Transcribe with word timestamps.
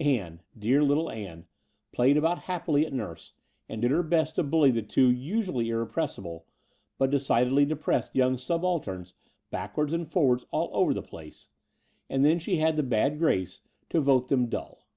Ann, 0.00 0.40
dear 0.58 0.82
little 0.82 1.10
Ann, 1.10 1.44
played 1.92 2.16
about 2.16 2.38
happily 2.44 2.86
at 2.86 2.92
nurse, 2.94 3.34
and 3.68 3.82
did 3.82 3.90
her 3.90 4.02
best 4.02 4.36
to 4.36 4.42
bully 4.42 4.70
the 4.70 4.80
two 4.80 5.10
usually 5.10 5.68
irrepressible, 5.68 6.46
but 6.96 7.10
decidedly 7.10 7.66
depressed 7.66 8.16
young 8.16 8.38
subalterns 8.38 9.12
backwards 9.50 9.92
and 9.92 10.10
for 10.10 10.24
wards 10.24 10.46
all 10.50 10.70
over 10.72 10.94
the 10.94 11.02
place; 11.02 11.50
and 12.08 12.24
then 12.24 12.38
she 12.38 12.56
had 12.56 12.76
the 12.76 12.82
bad 12.82 13.18
grace 13.18 13.60
to 13.90 14.00
vote 14.00 14.28
them 14.28 14.46
dull. 14.46 14.88